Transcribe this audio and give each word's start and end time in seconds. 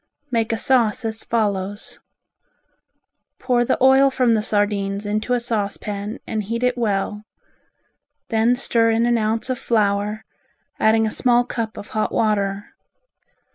Make 0.31 0.51
a 0.51 0.57
sauce 0.57 1.05
as 1.05 1.23
follows: 1.23 1.99
Pour 3.37 3.63
the 3.63 3.77
oil 3.83 4.09
from 4.09 4.33
the 4.33 4.41
sardines 4.41 5.05
into 5.05 5.33
a 5.35 5.39
saucepan 5.39 6.17
and 6.25 6.41
heat 6.41 6.63
it 6.63 6.75
well. 6.75 7.21
Then 8.29 8.55
stir 8.55 8.89
in 8.89 9.05
an 9.05 9.19
ounce 9.19 9.51
of 9.51 9.59
flour, 9.59 10.23
adding 10.79 11.05
a 11.05 11.11
small 11.11 11.45
cup 11.45 11.77
of 11.77 11.89
hot 11.89 12.11
water. 12.11 12.73